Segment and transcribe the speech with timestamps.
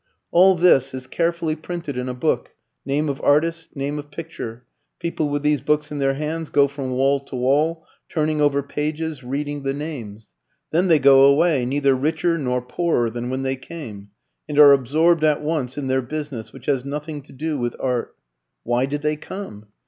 [0.31, 2.49] All this is carefully printed in a book
[2.87, 4.65] name of artist name of picture.
[4.97, 9.23] People with these books in their hands go from wall to wall, turning over pages,
[9.23, 10.29] reading the names.
[10.71, 14.09] Then they go away, neither richer nor poorer than when they came,
[14.49, 18.15] and are absorbed at once in their business, which has nothing to do with art.
[18.63, 19.67] Why did they come?